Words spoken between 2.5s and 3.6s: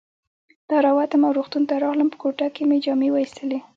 کې مې جامې وایستلې.